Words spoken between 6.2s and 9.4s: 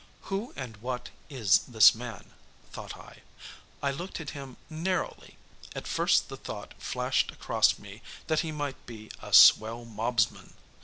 the thought flashed across me that he might be a